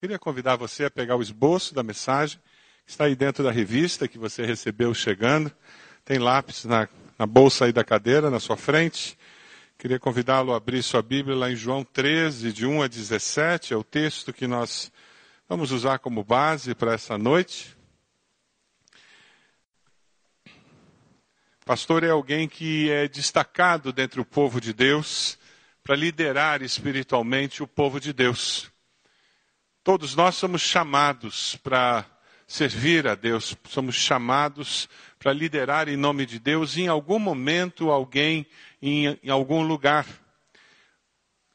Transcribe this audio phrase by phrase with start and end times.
[0.00, 2.38] Queria convidar você a pegar o esboço da mensagem,
[2.86, 5.52] que está aí dentro da revista que você recebeu chegando.
[6.04, 9.18] Tem lápis na, na bolsa aí da cadeira, na sua frente.
[9.76, 13.74] Queria convidá-lo a abrir sua Bíblia lá em João 13, de 1 a 17.
[13.74, 14.92] É o texto que nós
[15.48, 17.76] vamos usar como base para essa noite.
[21.64, 25.36] Pastor é alguém que é destacado dentre o povo de Deus
[25.82, 28.70] para liderar espiritualmente o povo de Deus.
[29.88, 32.04] Todos nós somos chamados para
[32.46, 34.86] servir a Deus, somos chamados
[35.18, 38.46] para liderar em nome de Deus em algum momento, alguém
[38.82, 40.04] em, em algum lugar.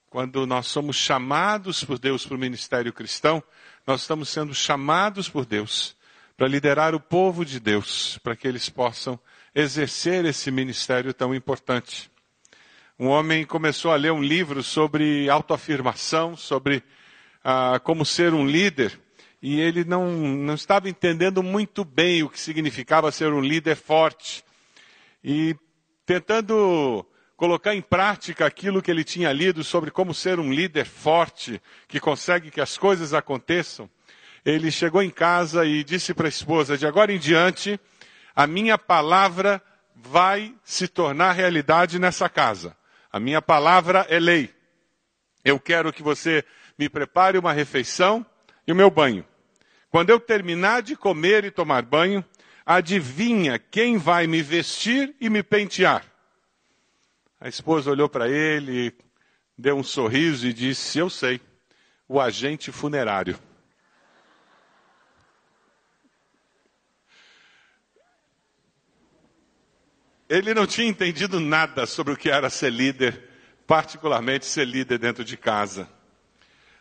[0.10, 3.44] Quando nós somos chamados por Deus para o ministério cristão,
[3.86, 5.96] nós estamos sendo chamados por Deus
[6.36, 9.20] para liderar o povo de Deus, para que eles possam
[9.54, 12.10] exercer esse ministério tão importante.
[12.98, 16.84] Um homem começou a ler um livro sobre autoafirmação, sobre
[17.44, 19.00] ah, como ser um líder,
[19.42, 24.44] e ele não, não estava entendendo muito bem o que significava ser um líder forte.
[25.22, 25.56] E
[26.06, 31.62] tentando colocar em prática aquilo que ele tinha lido sobre como ser um líder forte,
[31.90, 33.90] que consegue que as coisas aconteçam,
[34.46, 37.78] ele chegou em casa e disse para a esposa: de agora em diante,
[38.34, 39.62] a minha palavra
[39.94, 42.76] vai se tornar realidade nessa casa.
[43.12, 44.50] A minha palavra é lei.
[45.44, 46.44] Eu quero que você
[46.84, 48.26] me prepare uma refeição
[48.68, 49.26] e o meu banho.
[49.90, 52.24] Quando eu terminar de comer e tomar banho,
[52.66, 56.06] adivinha quem vai me vestir e me pentear?
[57.40, 58.94] A esposa olhou para ele,
[59.58, 61.40] deu um sorriso e disse: Eu sei,
[62.08, 63.40] o agente funerário.
[70.28, 73.30] Ele não tinha entendido nada sobre o que era ser líder,
[73.68, 75.88] particularmente ser líder dentro de casa.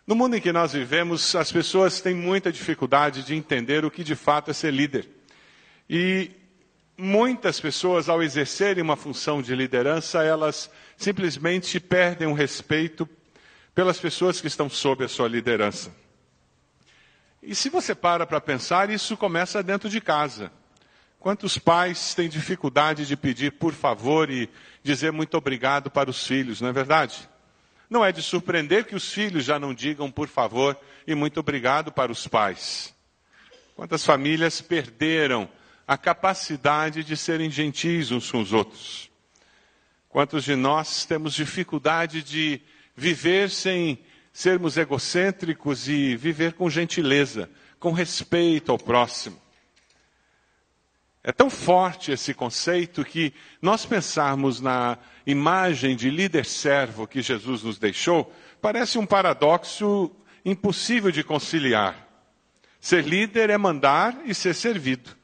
[0.05, 4.03] No mundo em que nós vivemos, as pessoas têm muita dificuldade de entender o que
[4.03, 5.09] de fato é ser líder.
[5.89, 6.31] E
[6.99, 13.09] muitas pessoas, ao exercerem uma função de liderança, elas simplesmente perdem o respeito
[13.75, 15.95] pelas pessoas que estão sob a sua liderança.
[17.41, 20.51] E se você para para pensar, isso começa dentro de casa.
[21.19, 24.51] Quantos pais têm dificuldade de pedir por favor e
[24.83, 27.29] dizer muito obrigado para os filhos, não é verdade?
[27.93, 30.75] Não é de surpreender que os filhos já não digam por favor
[31.07, 32.95] e muito obrigado para os pais.
[33.77, 35.47] Quantas famílias perderam
[35.87, 39.11] a capacidade de serem gentis uns com os outros?
[40.09, 42.63] Quantos de nós temos dificuldade de
[42.97, 43.99] viver sem
[44.33, 49.42] sermos egocêntricos e viver com gentileza, com respeito ao próximo?
[51.25, 57.79] É tão forte esse conceito que nós pensarmos na imagem de líder-servo que Jesus nos
[57.79, 60.11] deixou, parece um paradoxo
[60.45, 62.09] impossível de conciliar.
[62.81, 65.17] Ser líder é mandar e ser servido.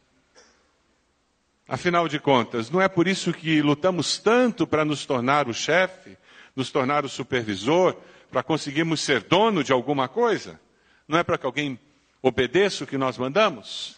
[1.66, 6.16] Afinal de contas, não é por isso que lutamos tanto para nos tornar o chefe,
[6.54, 7.96] nos tornar o supervisor,
[8.30, 10.60] para conseguirmos ser dono de alguma coisa?
[11.08, 11.78] Não é para que alguém
[12.22, 13.97] obedeça o que nós mandamos?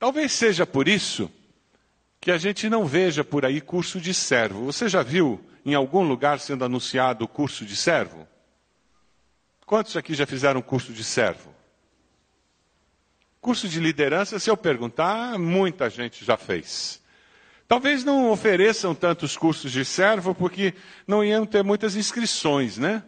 [0.00, 1.30] Talvez seja por isso
[2.18, 4.64] que a gente não veja por aí curso de servo.
[4.64, 8.26] Você já viu em algum lugar sendo anunciado curso de servo?
[9.66, 11.54] Quantos aqui já fizeram curso de servo?
[13.42, 17.02] Curso de liderança, se eu perguntar, muita gente já fez.
[17.68, 20.72] Talvez não ofereçam tantos cursos de servo porque
[21.06, 23.02] não iam ter muitas inscrições, né?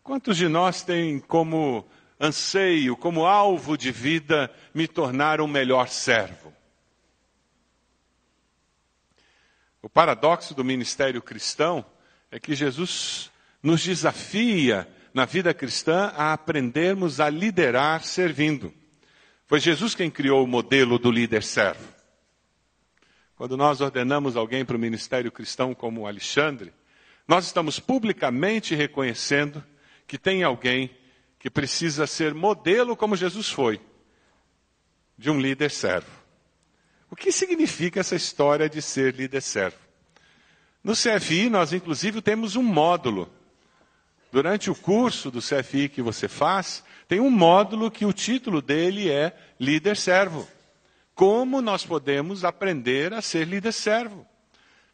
[0.00, 1.84] Quantos de nós têm como
[2.20, 6.52] anseio, como alvo de vida, me tornar um melhor servo.
[9.80, 11.84] O paradoxo do ministério cristão
[12.30, 13.30] é que Jesus
[13.62, 18.72] nos desafia na vida cristã a aprendermos a liderar servindo.
[19.46, 21.88] Foi Jesus quem criou o modelo do líder servo.
[23.34, 26.72] Quando nós ordenamos alguém para o ministério cristão como Alexandre,
[27.26, 29.64] nós estamos publicamente reconhecendo
[30.06, 30.90] que tem alguém
[31.40, 33.80] que precisa ser modelo como Jesus foi,
[35.16, 36.10] de um líder servo.
[37.10, 39.78] O que significa essa história de ser líder servo?
[40.84, 43.28] No CFI, nós inclusive temos um módulo.
[44.30, 49.10] Durante o curso do CFI que você faz, tem um módulo que o título dele
[49.10, 50.46] é Líder Servo.
[51.14, 54.26] Como nós podemos aprender a ser líder servo?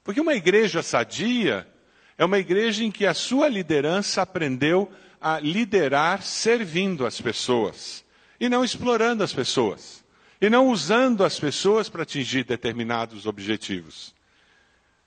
[0.03, 1.69] Porque uma igreja sadia
[2.17, 4.91] é uma igreja em que a sua liderança aprendeu
[5.29, 8.05] a liderar servindo as pessoas
[8.39, 10.05] e não explorando as pessoas
[10.41, 14.15] e não usando as pessoas para atingir determinados objetivos.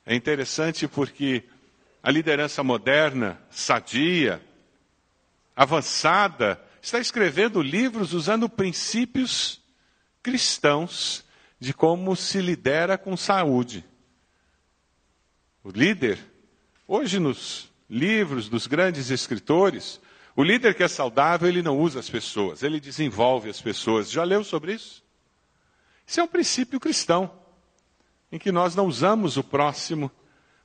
[0.05, 1.45] É interessante porque
[2.03, 4.41] a liderança moderna, sadia,
[5.55, 9.61] avançada, está escrevendo livros usando princípios
[10.21, 11.23] cristãos
[11.57, 13.85] de como se lidera com saúde.
[15.63, 16.19] O líder,
[16.85, 20.01] hoje nos livros dos grandes escritores,
[20.39, 24.09] o líder que é saudável, ele não usa as pessoas, ele desenvolve as pessoas.
[24.09, 25.03] Já leu sobre isso?
[26.07, 27.29] Isso é um princípio cristão,
[28.31, 30.09] em que nós não usamos o próximo,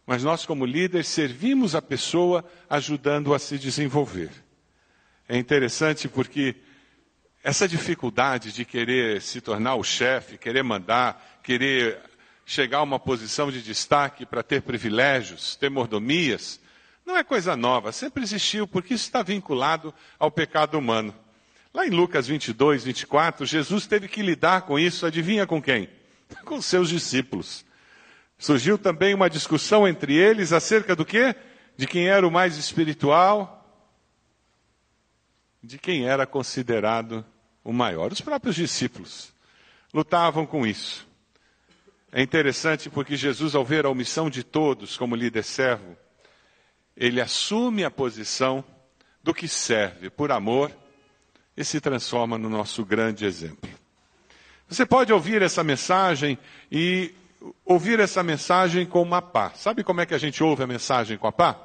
[0.06, 4.30] mas nós, como líderes, servimos a pessoa ajudando a se desenvolver.
[5.28, 6.54] É interessante porque
[7.42, 12.00] essa dificuldade de querer se tornar o chefe, querer mandar, querer
[12.46, 16.60] chegar a uma posição de destaque para ter privilégios, ter mordomias,
[17.04, 21.14] não é coisa nova, sempre existiu, porque isso está vinculado ao pecado humano.
[21.72, 25.88] Lá em Lucas 22, 24, Jesus teve que lidar com isso, adivinha com quem?
[26.44, 27.64] Com seus discípulos.
[28.38, 31.34] Surgiu também uma discussão entre eles acerca do quê?
[31.76, 33.60] De quem era o mais espiritual,
[35.62, 37.24] de quem era considerado
[37.62, 38.12] o maior.
[38.12, 39.32] Os próprios discípulos
[39.92, 41.06] lutavam com isso.
[42.12, 45.96] É interessante porque Jesus, ao ver a omissão de todos como líder servo,
[46.96, 48.64] ele assume a posição
[49.22, 50.70] do que serve por amor
[51.56, 53.70] e se transforma no nosso grande exemplo.
[54.68, 56.38] Você pode ouvir essa mensagem
[56.70, 57.14] e
[57.64, 59.50] ouvir essa mensagem com uma pá.
[59.54, 61.58] Sabe como é que a gente ouve a mensagem com a pá?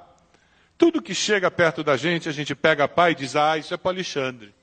[0.77, 3.73] Tudo que chega perto da gente, a gente pega a pá e diz: Ah, isso
[3.73, 4.53] é para Alexandre.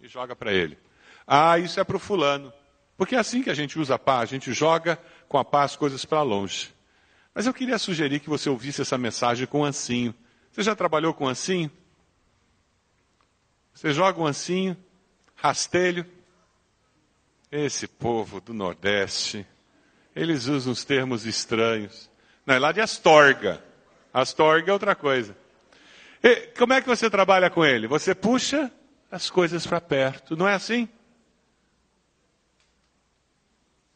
[0.00, 0.78] E joga para ele.
[1.26, 2.52] Ah, isso é para o fulano.
[2.96, 4.98] Porque é assim que a gente usa a pá, a gente joga
[5.28, 6.72] com a pá as coisas para longe.
[7.34, 10.14] Mas eu queria sugerir que você ouvisse essa mensagem com ancinho.
[10.50, 11.70] Você já trabalhou com ancinho?
[13.72, 14.76] Você joga um ancinho,
[15.36, 16.06] rastelho.
[17.50, 19.44] Esse povo do Nordeste,
[20.14, 22.08] eles usam os termos estranhos.
[22.46, 23.62] Não, é lá de astorga.
[24.12, 25.36] Astorga é outra coisa.
[26.22, 27.88] E como é que você trabalha com ele?
[27.88, 28.70] Você puxa
[29.10, 30.88] as coisas para perto, não é assim?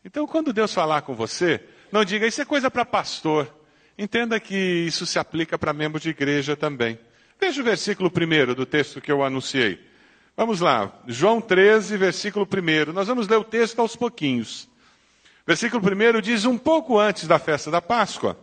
[0.04, 3.52] Então, quando Deus falar com você, não diga isso é coisa para pastor.
[3.96, 6.98] Entenda que isso se aplica para membros de igreja também.
[7.40, 9.78] Veja o versículo primeiro do texto que eu anunciei.
[10.36, 12.92] Vamos lá, João 13, versículo 1.
[12.92, 14.68] Nós vamos ler o texto aos pouquinhos.
[15.46, 18.36] Versículo 1 diz: Um pouco antes da festa da Páscoa,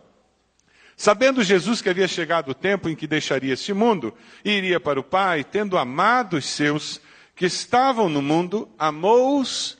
[0.96, 5.00] Sabendo Jesus que havia chegado o tempo em que deixaria este mundo e iria para
[5.00, 7.00] o Pai, tendo amado os seus
[7.34, 9.78] que estavam no mundo, amou-os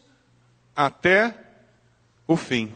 [0.75, 1.33] até
[2.27, 2.73] o fim.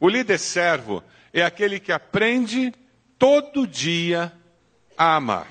[0.00, 1.02] O líder servo
[1.32, 2.72] é aquele que aprende
[3.18, 4.32] todo dia
[4.96, 5.48] a amar.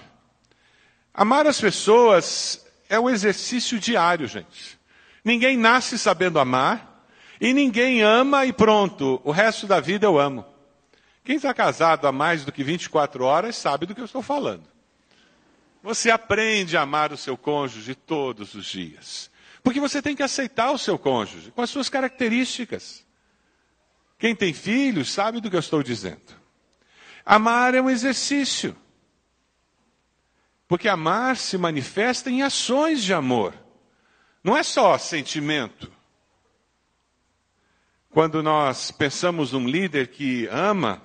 [1.14, 4.78] Amar as pessoas é um exercício diário, gente.
[5.24, 7.08] Ninguém nasce sabendo amar
[7.40, 10.46] e ninguém ama e pronto, o resto da vida eu amo.
[11.24, 14.64] Quem está casado há mais do que 24 horas sabe do que eu estou falando.
[15.82, 19.30] Você aprende a amar o seu cônjuge todos os dias.
[19.64, 23.05] Porque você tem que aceitar o seu cônjuge com as suas características.
[24.18, 26.22] Quem tem filhos sabe do que eu estou dizendo.
[27.26, 28.76] Amar é um exercício.
[30.68, 33.54] Porque amar se manifesta em ações de amor.
[34.44, 35.92] Não é só sentimento.
[38.10, 41.02] Quando nós pensamos num líder que ama,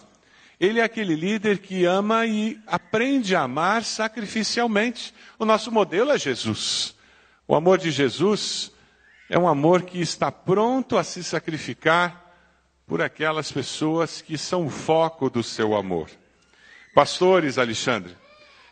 [0.61, 5.13] ele é aquele líder que ama e aprende a amar sacrificialmente.
[5.39, 6.95] O nosso modelo é Jesus.
[7.49, 8.71] O amor de Jesus
[9.29, 12.30] é um amor que está pronto a se sacrificar
[12.91, 16.11] por aquelas pessoas que são o foco do seu amor.
[16.93, 18.17] Pastores, Alexandre,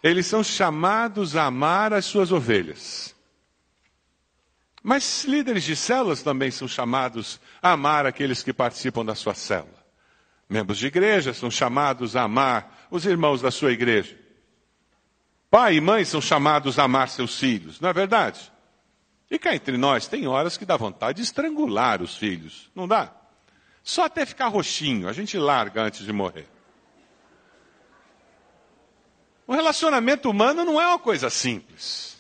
[0.03, 3.15] eles são chamados a amar as suas ovelhas.
[4.83, 9.79] Mas líderes de células também são chamados a amar aqueles que participam da sua célula.
[10.51, 14.19] Membros de igreja são chamados a amar os irmãos da sua igreja.
[15.49, 18.51] Pai e mãe são chamados a amar seus filhos, não é verdade?
[19.31, 23.13] E cá entre nós, tem horas que dá vontade de estrangular os filhos, não dá?
[23.89, 26.47] Só até ficar roxinho, a gente larga antes de morrer.
[29.47, 32.19] O relacionamento humano não é uma coisa simples.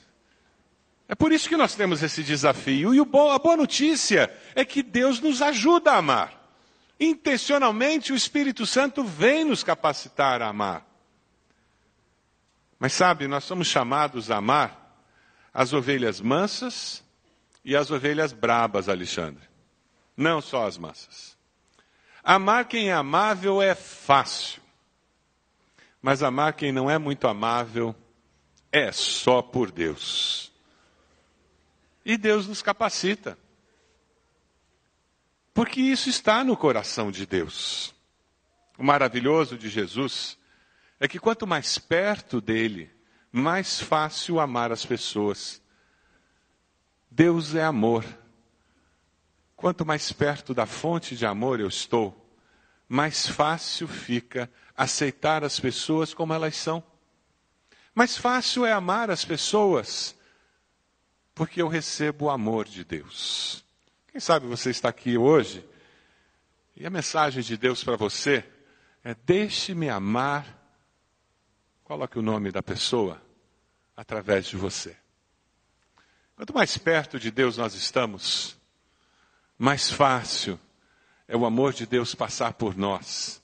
[1.06, 2.94] É por isso que nós temos esse desafio.
[2.94, 6.50] E a boa notícia é que Deus nos ajuda a amar.
[6.98, 10.86] Intencionalmente, o Espírito Santo vem nos capacitar a amar.
[12.78, 15.04] Mas sabe, nós somos chamados a amar
[15.52, 17.04] as ovelhas mansas
[17.62, 19.46] e as ovelhas brabas, Alexandre.
[20.16, 21.36] Não só as mansas.
[22.30, 24.60] Amar quem é amável é fácil.
[26.02, 27.96] Mas amar quem não é muito amável
[28.70, 30.52] é só por Deus.
[32.04, 33.38] E Deus nos capacita.
[35.54, 37.94] Porque isso está no coração de Deus.
[38.76, 40.36] O maravilhoso de Jesus
[41.00, 42.90] é que quanto mais perto dele,
[43.32, 45.62] mais fácil amar as pessoas.
[47.10, 48.04] Deus é amor.
[49.58, 52.32] Quanto mais perto da fonte de amor eu estou,
[52.88, 56.80] mais fácil fica aceitar as pessoas como elas são.
[57.92, 60.16] Mais fácil é amar as pessoas
[61.34, 63.64] porque eu recebo o amor de Deus.
[64.12, 65.68] Quem sabe você está aqui hoje
[66.76, 68.48] e a mensagem de Deus para você
[69.02, 70.56] é: deixe-me amar.
[71.82, 73.20] Coloque o nome da pessoa
[73.96, 74.96] através de você.
[76.36, 78.57] Quanto mais perto de Deus nós estamos,
[79.58, 80.58] mais fácil
[81.26, 83.42] é o amor de Deus passar por nós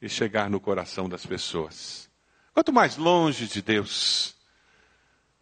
[0.00, 2.10] e chegar no coração das pessoas.
[2.52, 4.36] Quanto mais longe de Deus,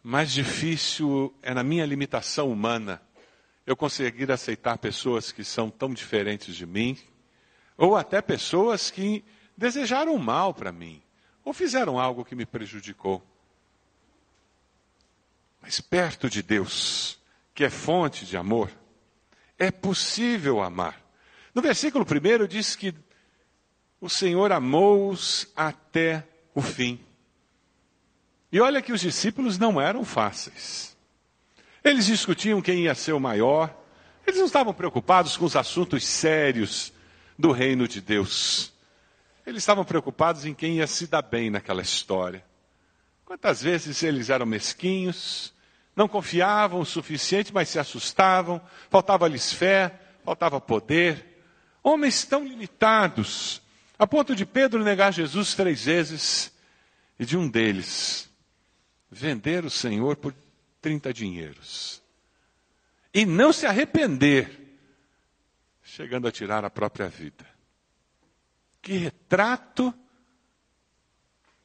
[0.01, 3.01] mais difícil é na minha limitação humana
[3.65, 6.97] eu conseguir aceitar pessoas que são tão diferentes de mim,
[7.77, 9.23] ou até pessoas que
[9.57, 11.01] desejaram mal para mim,
[11.43, 13.21] ou fizeram algo que me prejudicou.
[15.61, 17.19] Mas perto de Deus,
[17.53, 18.69] que é fonte de amor,
[19.57, 21.01] é possível amar.
[21.53, 22.93] No versículo 1 diz que
[24.01, 26.99] o Senhor amou-os até o fim.
[28.51, 30.95] E olha que os discípulos não eram fáceis.
[31.83, 33.75] Eles discutiam quem ia ser o maior,
[34.25, 36.93] eles não estavam preocupados com os assuntos sérios
[37.37, 38.71] do reino de Deus.
[39.45, 42.43] Eles estavam preocupados em quem ia se dar bem naquela história.
[43.25, 45.53] Quantas vezes eles eram mesquinhos,
[45.95, 51.43] não confiavam o suficiente, mas se assustavam, faltava-lhes fé, faltava poder.
[51.83, 53.61] Homens tão limitados,
[53.97, 56.51] a ponto de Pedro negar Jesus três vezes
[57.19, 58.29] e de um deles
[59.09, 60.33] vender o Senhor por
[60.81, 62.01] 30 dinheiros.
[63.13, 64.77] E não se arrepender,
[65.83, 67.45] chegando a tirar a própria vida.
[68.81, 69.93] Que retrato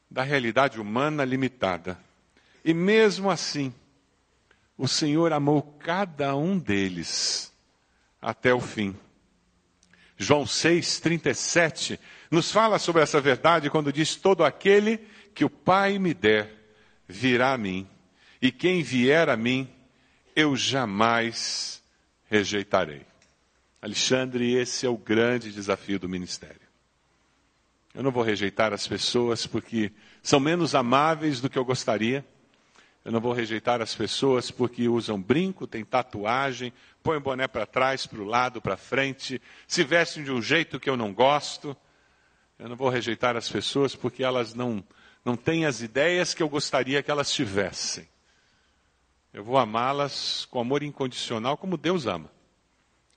[0.09, 1.99] da realidade humana limitada.
[2.63, 3.73] E mesmo assim,
[4.79, 7.53] o Senhor amou cada um deles
[8.21, 8.95] até o fim.
[10.17, 11.99] João 6:37
[12.31, 14.97] nos fala sobre essa verdade quando diz: Todo aquele
[15.35, 16.49] que o Pai me der
[17.05, 17.85] virá a mim,
[18.41, 19.69] e quem vier a mim,
[20.33, 21.83] eu jamais
[22.29, 23.05] rejeitarei.
[23.81, 26.69] Alexandre, esse é o grande desafio do ministério.
[27.93, 29.91] Eu não vou rejeitar as pessoas porque
[30.23, 32.25] são menos amáveis do que eu gostaria.
[33.09, 37.65] Eu não vou rejeitar as pessoas porque usam brinco, têm tatuagem, põem o boné para
[37.65, 41.75] trás, para o lado, para frente, se vestem de um jeito que eu não gosto.
[42.59, 44.83] Eu não vou rejeitar as pessoas porque elas não,
[45.25, 48.07] não têm as ideias que eu gostaria que elas tivessem.
[49.33, 52.29] Eu vou amá-las com amor incondicional, como Deus ama.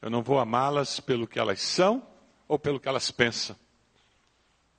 [0.01, 2.03] Eu não vou amá-las pelo que elas são
[2.49, 3.55] ou pelo que elas pensam.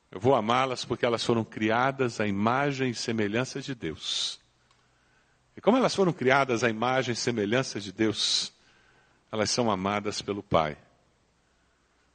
[0.09, 4.41] Eu vou amá-las porque elas foram criadas à imagem e semelhança de Deus.
[5.55, 8.51] E como elas foram criadas à imagem e semelhança de Deus,
[9.31, 10.77] elas são amadas pelo Pai.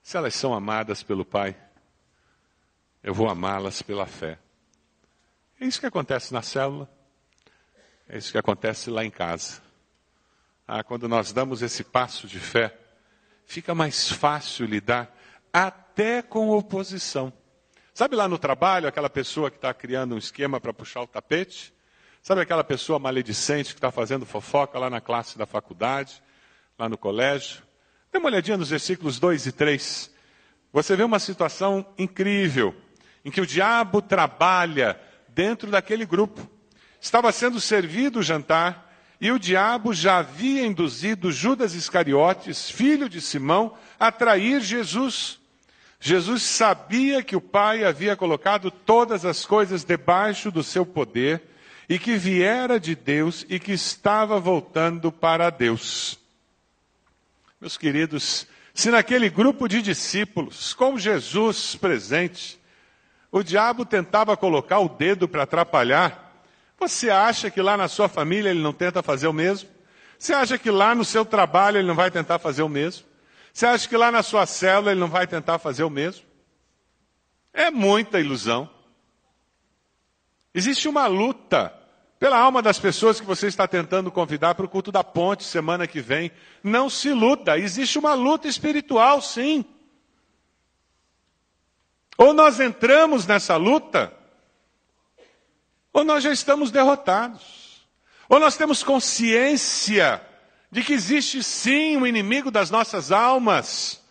[0.02, 1.56] Se elas são amadas pelo Pai,
[3.02, 4.38] eu vou amá-las pela fé.
[5.60, 6.88] É isso que acontece na célula,
[8.08, 9.60] é isso que acontece lá em casa.
[10.66, 12.76] Ah, quando nós damos esse passo de fé,
[13.46, 15.14] fica mais fácil lidar
[15.52, 17.32] até com oposição.
[17.94, 21.74] Sabe lá no trabalho, aquela pessoa que está criando um esquema para puxar o tapete?
[22.28, 26.22] Sabe aquela pessoa maledicente que está fazendo fofoca lá na classe da faculdade,
[26.78, 27.62] lá no colégio?
[28.12, 30.10] Dê uma olhadinha nos versículos 2 e 3.
[30.70, 32.76] Você vê uma situação incrível,
[33.24, 36.46] em que o diabo trabalha dentro daquele grupo.
[37.00, 43.22] Estava sendo servido o jantar, e o diabo já havia induzido Judas Iscariotes, filho de
[43.22, 45.40] Simão, a trair Jesus.
[45.98, 51.56] Jesus sabia que o Pai havia colocado todas as coisas debaixo do seu poder
[51.88, 56.18] e que viera de Deus e que estava voltando para Deus.
[57.60, 62.60] Meus queridos, se naquele grupo de discípulos, com Jesus presente,
[63.32, 66.44] o diabo tentava colocar o dedo para atrapalhar,
[66.78, 69.68] você acha que lá na sua família ele não tenta fazer o mesmo?
[70.18, 73.06] Você acha que lá no seu trabalho ele não vai tentar fazer o mesmo?
[73.52, 76.24] Você acha que lá na sua célula ele não vai tentar fazer o mesmo?
[77.52, 78.70] É muita ilusão.
[80.54, 81.77] Existe uma luta
[82.18, 85.86] pela alma das pessoas que você está tentando convidar para o culto da ponte semana
[85.86, 86.30] que vem.
[86.62, 89.64] Não se luta, existe uma luta espiritual, sim.
[92.16, 94.12] Ou nós entramos nessa luta,
[95.92, 97.68] ou nós já estamos derrotados.
[98.28, 100.22] Ou nós temos consciência
[100.70, 104.02] de que existe sim um inimigo das nossas almas.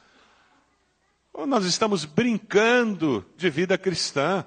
[1.32, 4.44] Ou nós estamos brincando de vida cristã.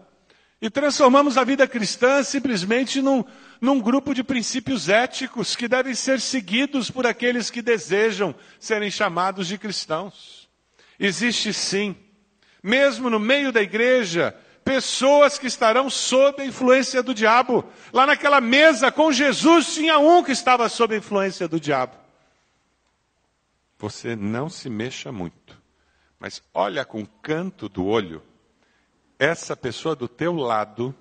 [0.63, 3.25] E transformamos a vida cristã simplesmente num,
[3.61, 9.49] num grupo de princípios éticos que devem ser seguidos por aqueles que desejam serem chamados
[9.49, 10.51] de cristãos.
[10.99, 11.97] Existe sim,
[12.63, 17.65] mesmo no meio da igreja, pessoas que estarão sob a influência do diabo.
[17.91, 21.97] Lá naquela mesa com Jesus tinha um que estava sob a influência do diabo.
[23.79, 25.57] Você não se mexa muito,
[26.19, 28.23] mas olha com o canto do olho
[29.21, 30.95] essa pessoa do teu lado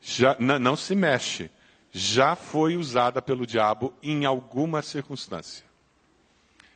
[0.00, 1.48] já não se mexe,
[1.92, 5.64] já foi usada pelo diabo em alguma circunstância.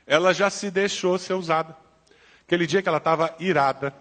[0.07, 1.77] Ela já se deixou ser usada.
[2.47, 3.93] Aquele dia que ela estava irada,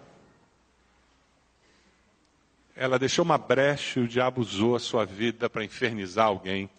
[2.76, 6.70] ela deixou uma brecha e o diabo usou a sua vida para infernizar alguém.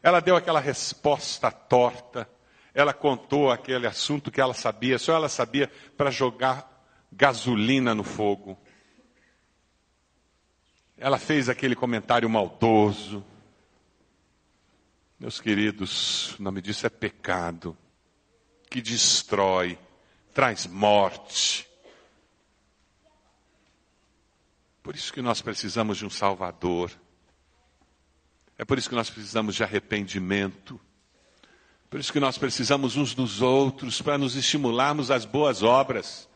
[0.00, 2.28] Ela deu aquela resposta torta.
[2.72, 6.70] Ela contou aquele assunto que ela sabia, só ela sabia para jogar
[7.12, 8.56] gasolina no fogo.
[11.02, 13.24] Ela fez aquele comentário maldoso.
[15.18, 17.74] Meus queridos, o nome disso é pecado,
[18.68, 19.78] que destrói,
[20.34, 21.66] traz morte.
[24.82, 26.92] Por isso que nós precisamos de um Salvador.
[28.58, 30.78] É por isso que nós precisamos de arrependimento.
[31.88, 36.28] Por isso que nós precisamos uns dos outros para nos estimularmos às boas obras.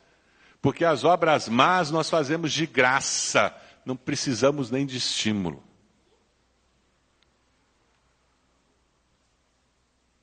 [0.63, 5.63] Porque as obras más nós fazemos de graça, não precisamos nem de estímulo.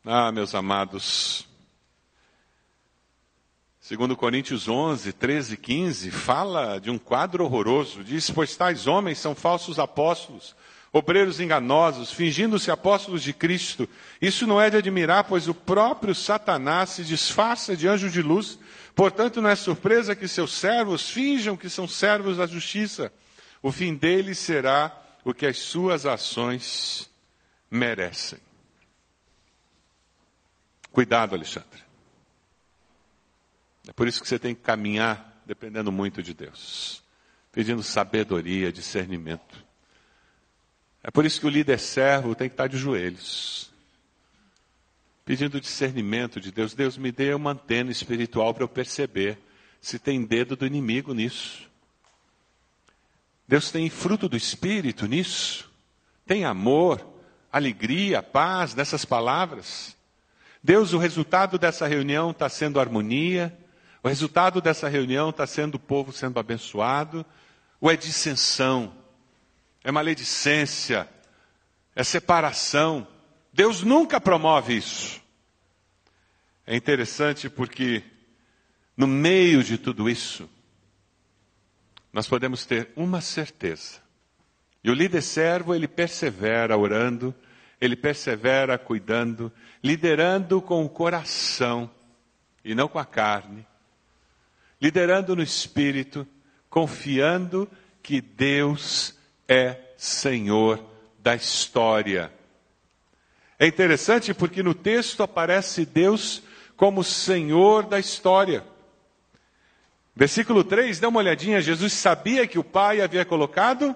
[0.03, 1.47] Ah, meus amados,
[3.79, 8.03] segundo Coríntios 11, 13 e 15, fala de um quadro horroroso.
[8.03, 10.55] Diz, pois tais homens são falsos apóstolos,
[10.91, 13.87] obreiros enganosos, fingindo-se apóstolos de Cristo.
[14.19, 18.57] Isso não é de admirar, pois o próprio Satanás se disfarça de anjo de luz.
[18.95, 23.13] Portanto, não é surpresa que seus servos finjam que são servos da justiça.
[23.61, 27.09] O fim deles será o que as suas ações
[27.69, 28.39] merecem.
[30.91, 31.81] Cuidado, Alexandre.
[33.87, 37.03] É por isso que você tem que caminhar dependendo muito de Deus,
[37.51, 39.65] pedindo sabedoria, discernimento.
[41.03, 43.71] É por isso que o líder servo tem que estar de joelhos,
[45.25, 46.73] pedindo discernimento de Deus.
[46.73, 49.39] Deus me dê uma antena espiritual para eu perceber
[49.79, 51.70] se tem dedo do inimigo nisso.
[53.51, 55.69] Deus tem fruto do Espírito nisso.
[56.25, 57.05] Tem amor,
[57.51, 59.93] alegria, paz nessas palavras.
[60.63, 63.53] Deus, o resultado dessa reunião está sendo harmonia,
[64.01, 67.25] o resultado dessa reunião está sendo o povo sendo abençoado,
[67.81, 68.95] ou é dissensão,
[69.83, 71.09] é maledicência,
[71.93, 73.05] é separação.
[73.51, 75.21] Deus nunca promove isso.
[76.65, 78.01] É interessante porque,
[78.95, 80.49] no meio de tudo isso,
[82.11, 84.01] nós podemos ter uma certeza.
[84.83, 87.33] E o líder servo, ele persevera orando,
[87.79, 89.51] ele persevera cuidando,
[89.83, 91.89] liderando com o coração
[92.63, 93.65] e não com a carne,
[94.81, 96.27] liderando no espírito,
[96.69, 97.69] confiando
[98.01, 99.15] que Deus
[99.47, 100.83] é Senhor
[101.19, 102.31] da história.
[103.59, 106.41] É interessante porque no texto aparece Deus
[106.75, 108.65] como Senhor da história.
[110.15, 111.61] Versículo 3, dá uma olhadinha.
[111.61, 113.95] Jesus sabia que o Pai havia colocado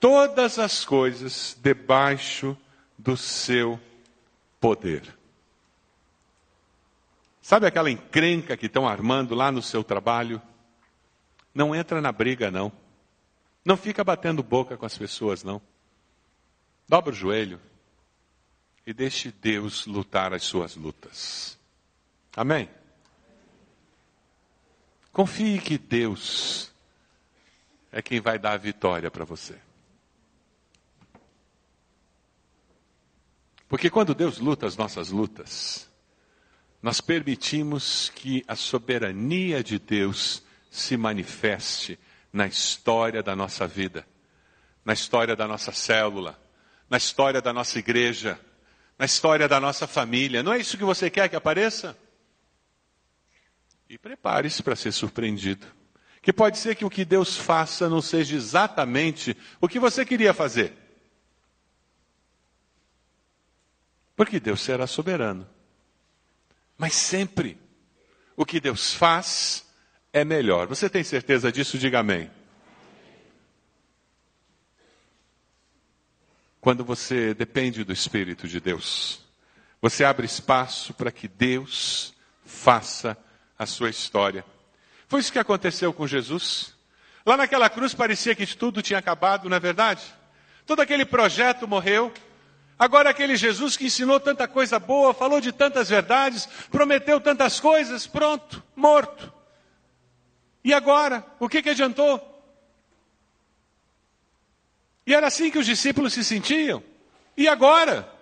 [0.00, 2.56] todas as coisas debaixo
[2.98, 3.78] do seu
[4.60, 5.02] poder.
[7.42, 10.42] Sabe aquela encrenca que estão armando lá no seu trabalho?
[11.54, 12.72] Não entra na briga, não.
[13.64, 15.60] Não fica batendo boca com as pessoas, não.
[16.88, 17.60] Dobra o joelho
[18.86, 21.58] e deixe Deus lutar as suas lutas.
[22.36, 22.68] Amém?
[25.16, 26.70] Confie que Deus
[27.90, 29.58] é quem vai dar a vitória para você.
[33.66, 35.90] Porque quando Deus luta as nossas lutas,
[36.82, 41.98] nós permitimos que a soberania de Deus se manifeste
[42.30, 44.06] na história da nossa vida,
[44.84, 46.38] na história da nossa célula,
[46.90, 48.38] na história da nossa igreja,
[48.98, 50.42] na história da nossa família.
[50.42, 51.96] Não é isso que você quer que apareça?
[53.88, 55.66] E prepare-se para ser surpreendido.
[56.20, 60.34] Que pode ser que o que Deus faça não seja exatamente o que você queria
[60.34, 60.72] fazer.
[64.16, 65.46] Porque Deus será soberano.
[66.76, 67.58] Mas sempre
[68.36, 69.64] o que Deus faz
[70.12, 70.66] é melhor.
[70.66, 71.78] Você tem certeza disso?
[71.78, 72.30] Diga amém.
[76.60, 79.20] Quando você depende do Espírito de Deus,
[79.80, 82.12] você abre espaço para que Deus
[82.44, 83.16] faça
[83.58, 84.44] a sua história.
[85.08, 86.74] Foi isso que aconteceu com Jesus.
[87.24, 90.02] Lá naquela cruz parecia que tudo tinha acabado, não é verdade?
[90.64, 92.12] Todo aquele projeto morreu.
[92.78, 98.06] Agora, aquele Jesus que ensinou tanta coisa boa, falou de tantas verdades, prometeu tantas coisas,
[98.06, 99.32] pronto, morto.
[100.62, 101.24] E agora?
[101.38, 102.34] O que, que adiantou?
[105.06, 106.82] E era assim que os discípulos se sentiam.
[107.36, 108.12] E agora?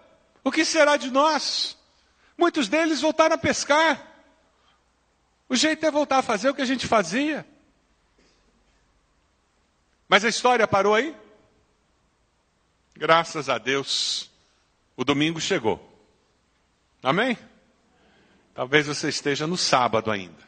[0.45, 1.77] O que será de nós?
[2.37, 4.14] Muitos deles voltaram a pescar.
[5.49, 7.47] O jeito é voltar a fazer o que a gente fazia.
[10.09, 11.15] Mas a história parou aí?
[12.95, 14.31] Graças a Deus,
[14.97, 15.93] o domingo chegou.
[17.03, 17.37] Amém?
[18.55, 20.43] Talvez você esteja no sábado ainda.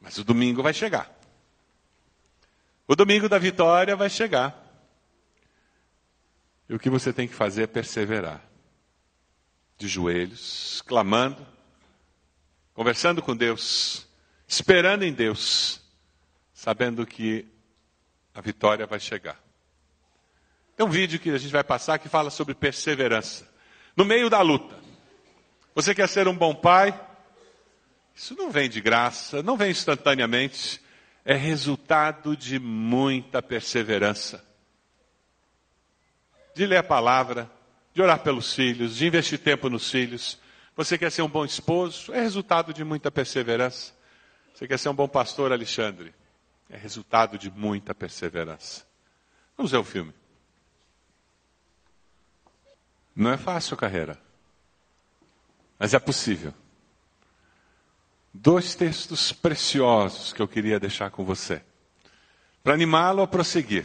[0.00, 1.10] Mas o domingo vai chegar.
[2.88, 4.58] O domingo da vitória vai chegar.
[6.68, 8.42] E o que você tem que fazer é perseverar.
[9.76, 11.46] De joelhos, clamando,
[12.74, 14.06] conversando com Deus,
[14.46, 15.80] esperando em Deus,
[16.54, 17.46] sabendo que
[18.34, 19.38] a vitória vai chegar.
[20.76, 23.50] Tem um vídeo que a gente vai passar que fala sobre perseverança.
[23.96, 24.74] No meio da luta.
[25.74, 26.98] Você quer ser um bom pai?
[28.14, 30.82] Isso não vem de graça, não vem instantaneamente
[31.24, 34.44] é resultado de muita perseverança.
[36.54, 37.50] De ler a palavra,
[37.94, 40.38] de orar pelos filhos, de investir tempo nos filhos.
[40.76, 42.12] Você quer ser um bom esposo?
[42.12, 43.92] É resultado de muita perseverança.
[44.54, 46.14] Você quer ser um bom pastor, Alexandre?
[46.70, 48.86] É resultado de muita perseverança.
[49.56, 50.14] Vamos ver o filme.
[53.14, 54.18] Não é fácil a carreira,
[55.78, 56.54] mas é possível
[58.32, 61.62] dois textos preciosos que eu queria deixar com você,
[62.62, 63.84] para animá-lo a prosseguir.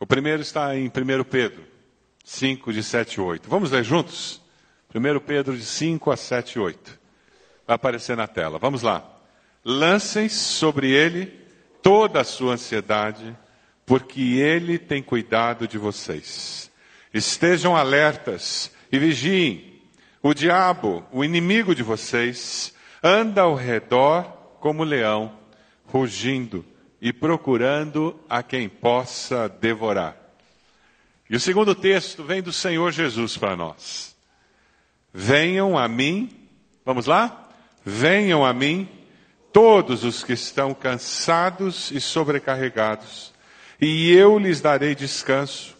[0.00, 1.64] O primeiro está em 1 Pedro
[2.24, 3.48] 5, de 7 e 8.
[3.48, 4.41] Vamos ler juntos?
[4.94, 6.98] 1 Pedro de 5 a 7 e 8.
[7.66, 8.58] Vai aparecer na tela.
[8.58, 9.08] Vamos lá.
[9.64, 11.40] Lancem sobre ele
[11.82, 13.36] toda a sua ansiedade,
[13.86, 16.70] porque ele tem cuidado de vocês.
[17.12, 19.80] Estejam alertas e vigiem.
[20.22, 24.24] O diabo, o inimigo de vocês, anda ao redor
[24.60, 25.36] como leão,
[25.86, 26.64] rugindo
[27.00, 30.16] e procurando a quem possa devorar.
[31.28, 34.11] E o segundo texto vem do Senhor Jesus para nós.
[35.12, 36.30] Venham a mim,
[36.84, 37.48] vamos lá?
[37.84, 38.88] Venham a mim
[39.52, 43.32] todos os que estão cansados e sobrecarregados,
[43.80, 45.76] e eu lhes darei descanso.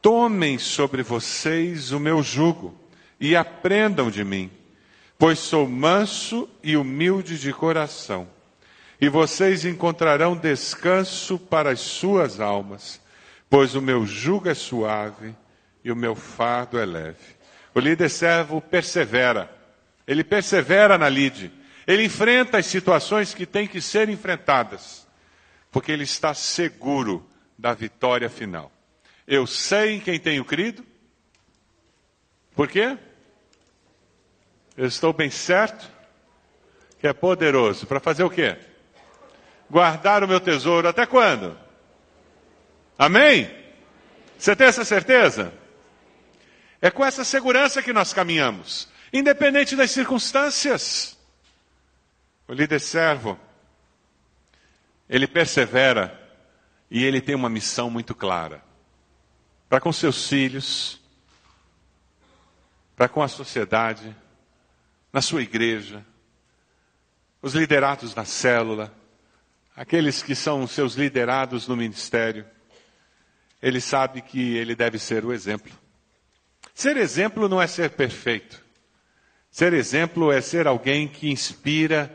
[0.00, 2.74] Tomem sobre vocês o meu jugo
[3.18, 4.50] e aprendam de mim
[5.20, 8.26] pois sou manso e humilde de coração,
[8.98, 12.98] e vocês encontrarão descanso para as suas almas,
[13.50, 15.36] pois o meu jugo é suave
[15.84, 17.38] e o meu fardo é leve.
[17.74, 19.50] O líder servo persevera,
[20.06, 21.52] ele persevera na lide,
[21.86, 25.06] ele enfrenta as situações que têm que ser enfrentadas,
[25.70, 27.28] porque ele está seguro
[27.58, 28.72] da vitória final.
[29.26, 30.84] Eu sei em quem tenho crido,
[32.54, 32.98] por quê?
[34.76, 35.88] Eu estou bem certo
[36.98, 38.56] que é poderoso para fazer o quê?
[39.70, 41.56] Guardar o meu tesouro até quando?
[42.98, 43.50] Amém?
[44.36, 45.52] Você tem essa certeza?
[46.80, 51.18] É com essa segurança que nós caminhamos, independente das circunstâncias.
[52.48, 53.38] O líder servo,
[55.08, 56.18] ele persevera
[56.90, 58.62] e ele tem uma missão muito clara
[59.70, 61.00] para com seus filhos,
[62.96, 64.16] para com a sociedade,
[65.12, 66.04] na sua igreja,
[67.40, 68.92] os liderados na célula,
[69.76, 72.44] aqueles que são seus liderados no ministério,
[73.62, 75.72] ele sabe que ele deve ser o exemplo.
[76.80, 78.58] Ser exemplo não é ser perfeito.
[79.50, 82.10] Ser exemplo é ser alguém que inspira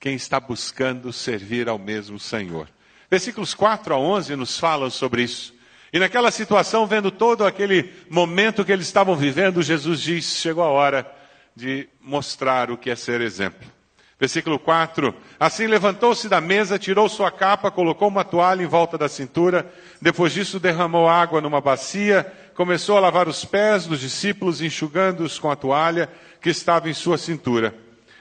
[0.00, 2.68] quem está buscando servir ao mesmo Senhor.
[3.08, 5.54] Versículos 4 a 11 nos falam sobre isso.
[5.92, 10.70] E naquela situação, vendo todo aquele momento que eles estavam vivendo, Jesus diz: chegou a
[10.70, 11.08] hora
[11.54, 13.74] de mostrar o que é ser exemplo.
[14.18, 19.08] Versículo 4: Assim levantou-se da mesa, tirou sua capa, colocou uma toalha em volta da
[19.08, 25.38] cintura, depois disso derramou água numa bacia, começou a lavar os pés dos discípulos, enxugando-os
[25.38, 26.08] com a toalha
[26.40, 27.74] que estava em sua cintura.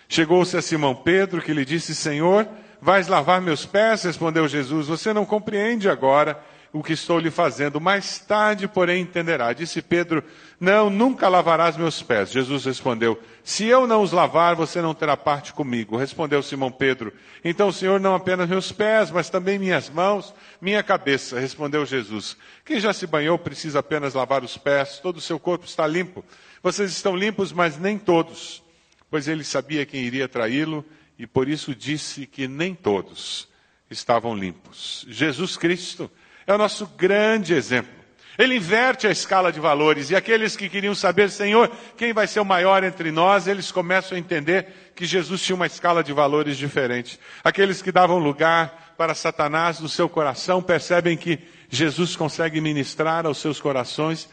[0.09, 2.47] Chegou-se a Simão Pedro, que lhe disse: Senhor,
[2.81, 4.03] vais lavar meus pés?
[4.03, 6.39] Respondeu Jesus: Você não compreende agora
[6.73, 7.79] o que estou lhe fazendo.
[7.79, 9.53] Mais tarde, porém, entenderá.
[9.53, 10.23] Disse Pedro:
[10.59, 12.31] Não, nunca lavarás meus pés.
[12.31, 15.95] Jesus respondeu: Se eu não os lavar, você não terá parte comigo.
[15.95, 17.13] Respondeu Simão Pedro:
[17.45, 21.39] Então, Senhor, não apenas meus pés, mas também minhas mãos, minha cabeça.
[21.39, 25.65] Respondeu Jesus: Quem já se banhou precisa apenas lavar os pés, todo o seu corpo
[25.65, 26.25] está limpo.
[26.63, 28.63] Vocês estão limpos, mas nem todos.
[29.11, 30.83] Pois ele sabia quem iria traí-lo
[31.19, 33.47] e por isso disse que nem todos
[33.91, 35.05] estavam limpos.
[35.07, 36.09] Jesus Cristo
[36.45, 38.03] é o nosso grande exemplo.
[38.37, 42.39] Ele inverte a escala de valores e aqueles que queriam saber, Senhor, quem vai ser
[42.39, 46.57] o maior entre nós, eles começam a entender que Jesus tinha uma escala de valores
[46.57, 47.19] diferente.
[47.43, 53.37] Aqueles que davam lugar para Satanás no seu coração percebem que Jesus consegue ministrar aos
[53.37, 54.27] seus corações,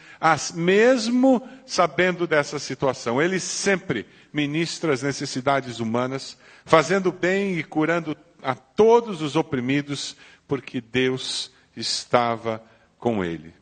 [0.53, 3.21] mesmo sabendo dessa situação.
[3.21, 10.15] Ele sempre ministra as necessidades humanas, fazendo bem e curando a todos os oprimidos,
[10.47, 12.63] porque Deus estava
[12.97, 13.53] com ele.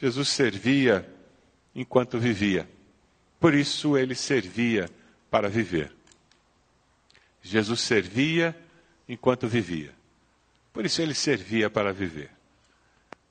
[0.00, 1.08] Jesus servia
[1.74, 2.68] enquanto vivia.
[3.40, 4.90] Por isso ele servia
[5.30, 5.92] para viver.
[7.42, 8.56] Jesus servia
[9.08, 9.92] enquanto vivia.
[10.72, 12.30] Por isso ele servia para viver.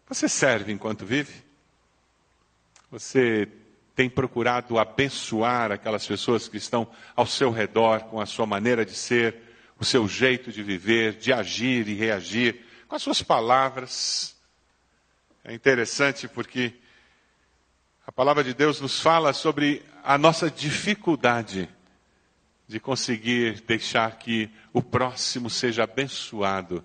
[0.08, 1.34] Você serve enquanto vive?
[2.92, 3.48] Você
[3.96, 8.94] tem procurado abençoar aquelas pessoas que estão ao seu redor com a sua maneira de
[8.94, 9.36] ser,
[9.80, 14.36] o seu jeito de viver, de agir e reagir, com as suas palavras?
[15.46, 16.74] É interessante porque
[18.06, 21.70] a palavra de Deus nos fala sobre a nossa dificuldade
[22.68, 26.84] de conseguir deixar que o próximo seja abençoado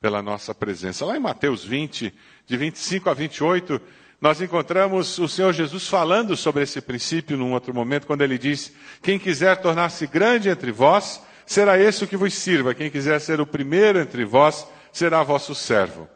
[0.00, 1.04] pela nossa presença.
[1.04, 2.10] Lá em Mateus 20,
[2.46, 3.82] de 25 a 28,
[4.22, 8.72] nós encontramos o Senhor Jesus falando sobre esse princípio num outro momento, quando ele diz:
[9.02, 12.74] Quem quiser tornar-se grande entre vós, será esse o que vos sirva.
[12.74, 16.08] Quem quiser ser o primeiro entre vós, será vosso servo.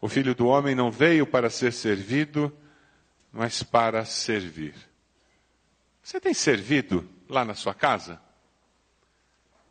[0.00, 2.52] O filho do homem não veio para ser servido,
[3.32, 4.74] mas para servir.
[6.02, 8.20] Você tem servido lá na sua casa?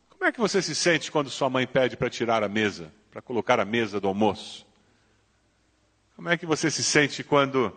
[0.08, 3.20] Como é que você se sente quando sua mãe pede para tirar a mesa, para
[3.20, 4.66] colocar a mesa do almoço?
[6.14, 7.74] Como é que você se sente quando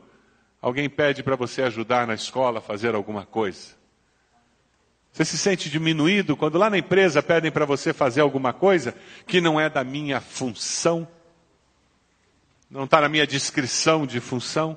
[0.61, 3.82] alguém pede para você ajudar na escola a fazer alguma coisa?
[5.13, 8.95] Você se sente diminuído quando lá na empresa pedem para você fazer alguma coisa
[9.27, 11.07] que não é da minha função?
[12.67, 14.75] Não está na minha descrição de função.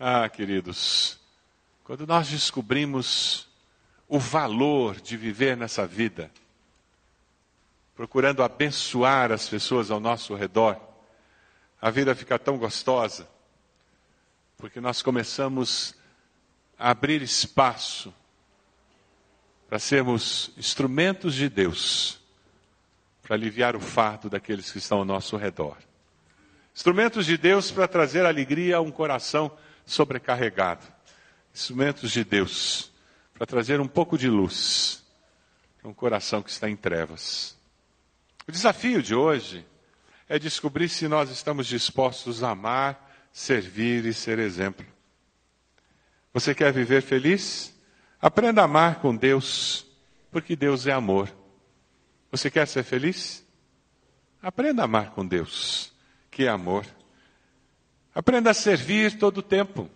[0.00, 1.20] Ah, queridos,
[1.84, 3.46] quando nós descobrimos
[4.08, 6.30] o valor de viver nessa vida,
[7.94, 10.80] procurando abençoar as pessoas ao nosso redor,
[11.80, 13.28] a vida fica tão gostosa,
[14.62, 15.92] porque nós começamos
[16.78, 18.14] a abrir espaço
[19.68, 22.20] para sermos instrumentos de Deus
[23.20, 25.76] para aliviar o fardo daqueles que estão ao nosso redor.
[26.72, 29.50] Instrumentos de Deus para trazer alegria a um coração
[29.84, 30.86] sobrecarregado.
[31.52, 32.92] Instrumentos de Deus
[33.34, 35.04] para trazer um pouco de luz
[35.80, 37.58] para um coração que está em trevas.
[38.46, 39.66] O desafio de hoje
[40.28, 44.84] é descobrir se nós estamos dispostos a amar, servir e ser exemplo.
[46.32, 47.74] Você quer viver feliz?
[48.20, 49.86] Aprenda a amar com Deus,
[50.30, 51.34] porque Deus é amor.
[52.30, 53.44] Você quer ser feliz?
[54.40, 55.92] Aprenda a amar com Deus,
[56.30, 56.86] que é amor.
[58.14, 59.90] Aprenda a servir todo o tempo.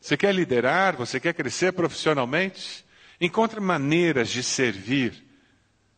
[0.00, 0.96] Você quer liderar?
[0.96, 2.84] Você quer crescer profissionalmente?
[3.20, 5.24] Encontre maneiras de servir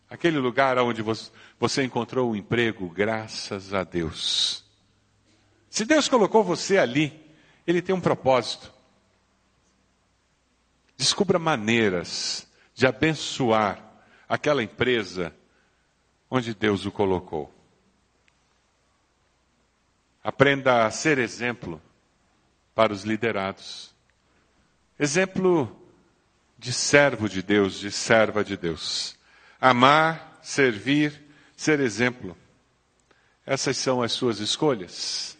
[0.08, 1.02] aquele lugar onde
[1.58, 4.65] você encontrou um emprego, graças a Deus.
[5.70, 7.12] Se Deus colocou você ali,
[7.66, 8.72] Ele tem um propósito.
[10.96, 13.82] Descubra maneiras de abençoar
[14.28, 15.34] aquela empresa
[16.30, 17.52] onde Deus o colocou.
[20.22, 21.80] Aprenda a ser exemplo
[22.74, 23.94] para os liderados.
[24.98, 25.86] Exemplo
[26.58, 29.16] de servo de Deus, de serva de Deus.
[29.60, 31.22] Amar, servir,
[31.56, 32.36] ser exemplo.
[33.44, 35.35] Essas são as suas escolhas.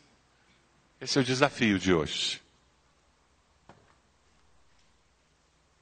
[1.00, 2.42] Esse é o desafio de hoje.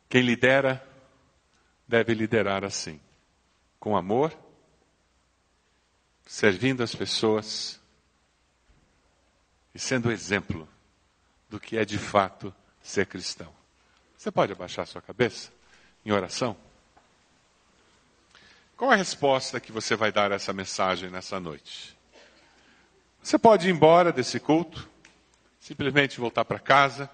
[0.09, 0.85] Quem lidera
[1.87, 3.01] deve liderar assim,
[3.79, 4.37] com amor,
[6.27, 7.81] servindo as pessoas
[9.75, 10.69] e sendo exemplo
[11.49, 13.53] do que é de fato ser cristão.
[14.17, 15.53] Você pode abaixar sua cabeça
[16.05, 16.57] em oração?
[18.77, 21.97] Qual a resposta que você vai dar a essa mensagem nessa noite?
[23.23, 24.89] Você pode ir embora desse culto,
[25.65, 27.11] simplesmente voltar para casa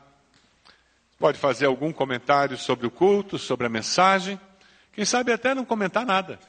[1.21, 4.41] Pode fazer algum comentário sobre o culto, sobre a mensagem.
[4.91, 6.41] Quem sabe até não comentar nada.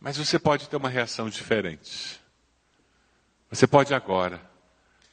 [0.00, 2.20] Mas você pode ter uma reação diferente.
[3.48, 4.40] Você pode agora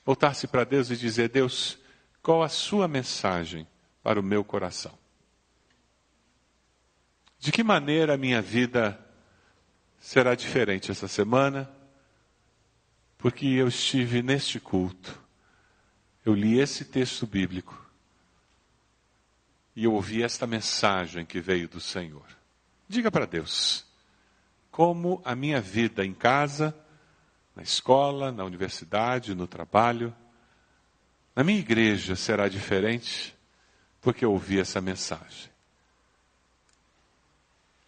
[0.04, 1.78] voltar-se para Deus e dizer: Deus,
[2.24, 3.68] qual a sua mensagem
[4.02, 4.98] para o meu coração?
[7.38, 9.00] De que maneira a minha vida
[10.00, 11.72] será diferente essa semana?
[13.24, 15.24] Porque eu estive neste culto
[16.26, 17.80] eu li esse texto bíblico
[19.76, 22.26] e eu ouvi esta mensagem que veio do Senhor.
[22.88, 23.86] Diga para Deus
[24.72, 26.76] como a minha vida em casa,
[27.56, 30.16] na escola, na universidade, no trabalho,
[31.36, 33.36] na minha igreja será diferente
[34.02, 35.52] porque eu ouvi essa mensagem.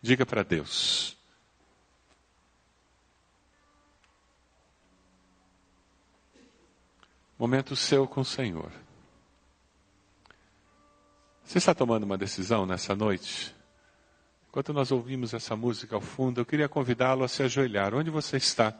[0.01, 1.17] Diga para Deus.
[7.37, 8.71] Momento seu com o Senhor.
[11.43, 13.53] Você está tomando uma decisão nessa noite?
[14.49, 17.93] Enquanto nós ouvimos essa música ao fundo, eu queria convidá-lo a se ajoelhar.
[17.93, 18.73] Onde você está?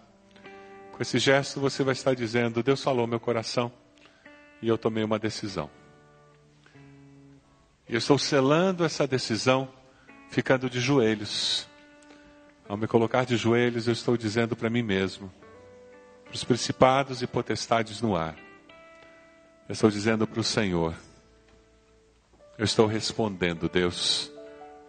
[0.93, 3.71] Com esse gesto, você vai estar dizendo: Deus falou meu coração
[4.61, 5.69] e eu tomei uma decisão.
[7.87, 9.69] Eu estou selando essa decisão
[10.29, 11.67] ficando de joelhos.
[12.67, 15.31] Ao me colocar de joelhos, eu estou dizendo para mim mesmo,
[16.23, 18.35] para os principados e potestades no ar,
[19.67, 20.93] eu estou dizendo para o Senhor,
[22.57, 24.31] eu estou respondendo, Deus,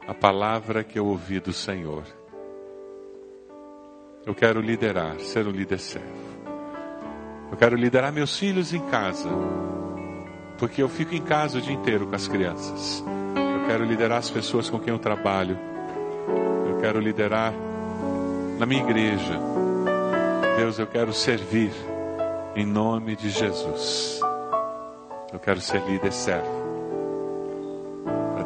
[0.07, 2.05] a palavra que eu ouvi do Senhor.
[4.25, 6.27] Eu quero liderar, ser um líder servo.
[7.51, 9.29] Eu quero liderar meus filhos em casa,
[10.59, 13.03] porque eu fico em casa o dia inteiro com as crianças.
[13.61, 15.59] Eu quero liderar as pessoas com quem eu trabalho.
[16.69, 17.53] Eu quero liderar
[18.59, 19.41] na minha igreja.
[20.57, 21.73] Deus, eu quero servir
[22.55, 24.16] em nome de Jesus.
[25.33, 26.67] Eu quero ser líder servo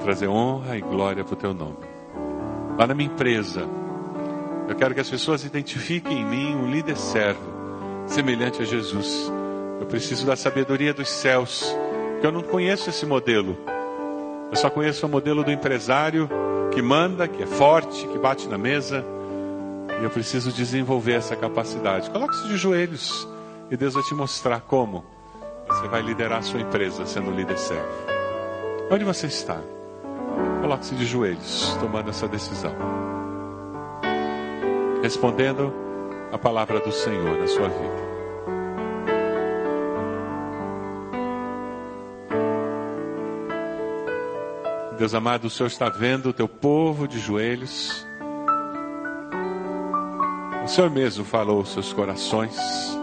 [0.00, 1.76] trazer honra e glória para o teu nome.
[2.78, 3.68] Lá na minha empresa,
[4.68, 7.40] eu quero que as pessoas identifiquem em mim um líder servo,
[8.06, 9.30] semelhante a Jesus.
[9.78, 11.74] Eu preciso da sabedoria dos céus,
[12.12, 13.56] porque eu não conheço esse modelo.
[14.50, 16.28] Eu só conheço o modelo do empresário
[16.72, 19.04] que manda, que é forte, que bate na mesa.
[20.00, 22.10] E eu preciso desenvolver essa capacidade.
[22.10, 23.28] Coloque-se de joelhos
[23.70, 25.04] e Deus vai te mostrar como
[25.70, 27.88] você vai liderar a sua empresa sendo líder servo.
[28.90, 29.60] Onde você está?
[30.60, 32.74] Coloque-se de joelhos, tomando essa decisão.
[35.00, 35.72] Respondendo
[36.32, 38.10] a palavra do Senhor na sua vida.
[44.98, 48.06] Deus amado, o Senhor está vendo o teu povo de joelhos.
[50.64, 52.99] O Senhor mesmo falou aos seus corações.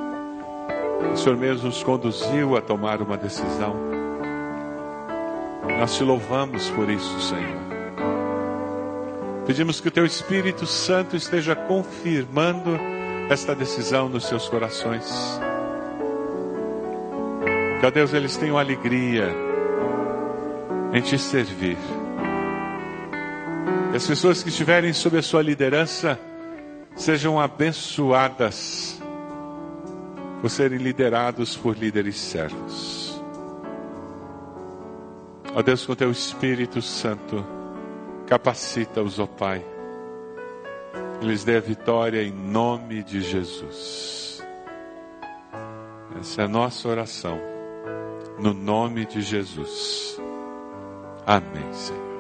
[1.13, 3.75] O Senhor mesmo os conduziu a tomar uma decisão.
[5.79, 7.67] Nós te louvamos por isso, Senhor.
[9.45, 12.77] Pedimos que o teu Espírito Santo esteja confirmando
[13.29, 15.39] esta decisão nos seus corações.
[17.79, 19.33] Que, ó Deus, eles tenham alegria
[20.93, 21.77] em te servir.
[23.91, 26.19] Que as pessoas que estiverem sob a sua liderança
[26.95, 28.96] sejam abençoadas
[30.41, 33.21] por serem liderados por líderes servos.
[35.55, 37.43] Ó Deus, com teu Espírito Santo,
[38.27, 39.65] capacita-os, ó Pai.
[41.21, 44.43] Eles dê a vitória em nome de Jesus.
[46.19, 47.39] Essa é a nossa oração,
[48.39, 50.19] no nome de Jesus.
[51.25, 52.16] Amém, Senhor.